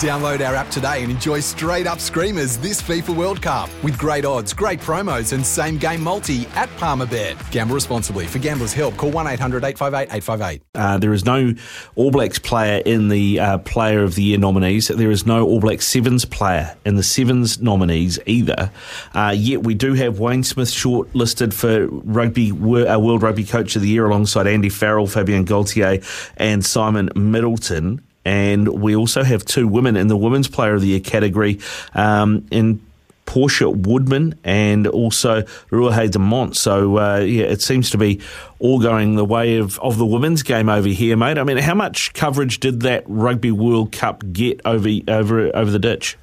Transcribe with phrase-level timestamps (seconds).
[0.00, 4.24] Download our app today and enjoy straight up screamers this FIFA World Cup with great
[4.24, 7.50] odds, great promos, and same game multi at Palmerbet.
[7.50, 8.26] Gamble responsibly.
[8.26, 10.62] For gamblers' help, call 1 800 858 858.
[10.74, 11.54] Uh, there is no
[11.94, 14.88] All Blacks player in the uh, Player of the Year nominees.
[14.88, 18.70] There is no All Black Sevens player in the Sevens nominees either.
[19.14, 23.82] Uh, yet we do have Wayne Smith shortlisted for Rugby uh, World Rugby Coach of
[23.82, 26.02] the Year alongside Andy Farrell, Fabien Galthié,
[26.38, 28.00] and Simon Middleton.
[28.24, 31.60] And we also have two women in the Women's Player of the Year category
[31.94, 32.80] um, in
[33.24, 36.54] Portia Woodman and also Ruahei Demant.
[36.54, 38.20] So, uh, yeah, it seems to be
[38.58, 41.38] all going the way of, of the women's game over here, mate.
[41.38, 45.78] I mean, how much coverage did that Rugby World Cup get over over over the
[45.78, 46.18] ditch?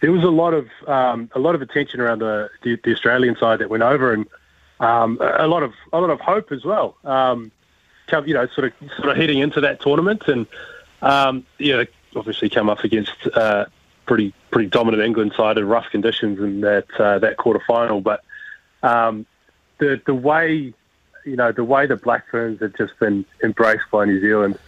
[0.00, 3.36] There was a lot of um, a lot of attention around the, the, the Australian
[3.36, 4.26] side that went over, and
[4.80, 6.96] um, a lot of a lot of hope as well.
[7.04, 7.50] Um,
[8.24, 10.46] you know, sort of sort of heading into that tournament, and
[11.02, 13.66] um, yeah, obviously come up against uh,
[14.06, 18.00] pretty pretty dominant England side in rough conditions in that uh, that quarter final.
[18.00, 18.24] But
[18.82, 19.26] um,
[19.78, 20.72] the the way
[21.24, 24.58] you know the way the Black Ferns have just been embraced by New Zealand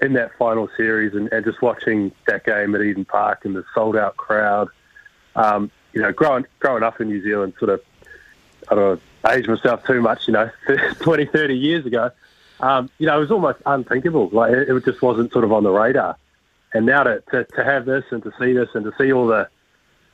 [0.00, 3.64] in that final series, and, and just watching that game at Eden Park and the
[3.74, 4.68] sold out crowd.
[5.36, 7.82] Um, you know, growing growing up in New Zealand, sort of
[8.68, 10.26] I don't know, age myself too much.
[10.26, 10.50] You know,
[11.00, 12.10] 20, 30 years ago
[12.60, 14.28] um, you know, it was almost unthinkable.
[14.32, 16.16] Like it, it, just wasn't sort of on the radar.
[16.72, 19.26] And now to, to, to have this and to see this and to see all
[19.26, 19.48] the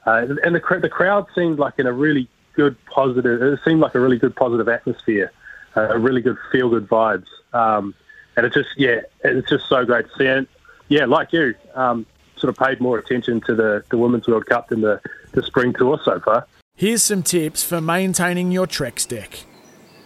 [0.06, 3.42] uh, and the the crowd seemed like in a really good positive.
[3.42, 5.32] It seemed like a really good positive atmosphere,
[5.76, 7.26] uh, a really good feel good vibes.
[7.52, 7.94] Um,
[8.36, 10.26] and it just yeah, it's just so great to see.
[10.26, 10.46] And
[10.88, 12.06] yeah, like you, um,
[12.36, 15.00] sort of paid more attention to the the Women's World Cup than the
[15.32, 16.46] the spring tour so far.
[16.76, 19.44] Here's some tips for maintaining your Trex deck.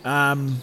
[0.04, 0.62] Um,